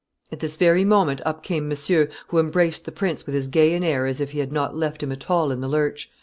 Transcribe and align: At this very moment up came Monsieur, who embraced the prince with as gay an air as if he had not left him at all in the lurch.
At 0.31 0.39
this 0.39 0.57
very 0.57 0.83
moment 0.83 1.21
up 1.27 1.43
came 1.43 1.67
Monsieur, 1.69 2.07
who 2.29 2.39
embraced 2.39 2.85
the 2.85 2.91
prince 2.91 3.27
with 3.27 3.35
as 3.35 3.47
gay 3.47 3.75
an 3.75 3.83
air 3.83 4.07
as 4.07 4.19
if 4.19 4.31
he 4.31 4.39
had 4.39 4.51
not 4.51 4.75
left 4.75 5.03
him 5.03 5.11
at 5.11 5.29
all 5.29 5.51
in 5.51 5.59
the 5.59 5.67
lurch. 5.69 6.09